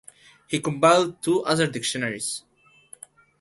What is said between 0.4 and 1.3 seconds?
He compiled